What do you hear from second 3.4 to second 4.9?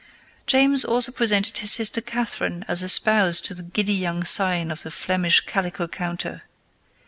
to the giddy young scion of the